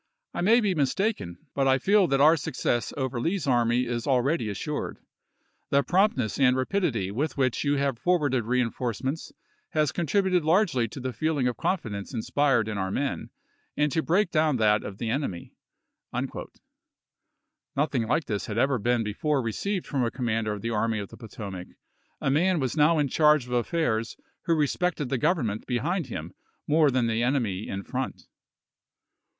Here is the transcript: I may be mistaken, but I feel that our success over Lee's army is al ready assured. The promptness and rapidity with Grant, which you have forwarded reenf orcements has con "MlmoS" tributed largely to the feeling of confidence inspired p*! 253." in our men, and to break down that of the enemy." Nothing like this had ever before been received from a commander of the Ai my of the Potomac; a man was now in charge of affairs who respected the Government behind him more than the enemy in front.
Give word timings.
I 0.33 0.41
may 0.41 0.61
be 0.61 0.73
mistaken, 0.73 1.37
but 1.53 1.67
I 1.67 1.77
feel 1.77 2.07
that 2.07 2.19
our 2.19 2.35
success 2.35 2.91
over 2.97 3.21
Lee's 3.21 3.45
army 3.45 3.85
is 3.85 4.07
al 4.07 4.19
ready 4.21 4.49
assured. 4.49 4.97
The 5.69 5.83
promptness 5.83 6.39
and 6.39 6.57
rapidity 6.57 7.11
with 7.11 7.35
Grant, 7.35 7.37
which 7.53 7.63
you 7.63 7.75
have 7.75 7.99
forwarded 7.99 8.45
reenf 8.45 8.73
orcements 8.81 9.31
has 9.73 9.91
con 9.91 10.05
"MlmoS" 10.05 10.09
tributed 10.09 10.43
largely 10.43 10.87
to 10.87 10.99
the 10.99 11.13
feeling 11.13 11.47
of 11.47 11.55
confidence 11.55 12.15
inspired 12.15 12.65
p*! 12.65 12.71
253." 12.71 12.71
in 12.71 12.77
our 12.79 12.91
men, 13.17 13.29
and 13.77 13.91
to 13.91 14.01
break 14.01 14.31
down 14.31 14.55
that 14.57 14.83
of 14.83 14.97
the 14.97 15.11
enemy." 15.11 15.53
Nothing 17.75 18.07
like 18.07 18.25
this 18.25 18.47
had 18.47 18.57
ever 18.57 18.79
before 18.79 19.41
been 19.41 19.45
received 19.45 19.85
from 19.85 20.03
a 20.03 20.09
commander 20.09 20.51
of 20.51 20.63
the 20.63 20.71
Ai 20.73 20.87
my 20.87 20.97
of 20.97 21.09
the 21.09 21.17
Potomac; 21.17 21.67
a 22.19 22.31
man 22.31 22.59
was 22.59 22.75
now 22.75 22.97
in 22.97 23.07
charge 23.07 23.45
of 23.45 23.51
affairs 23.51 24.17
who 24.45 24.55
respected 24.55 25.09
the 25.09 25.19
Government 25.19 25.67
behind 25.67 26.07
him 26.07 26.33
more 26.65 26.89
than 26.89 27.05
the 27.05 27.21
enemy 27.21 27.67
in 27.67 27.83
front. 27.83 28.23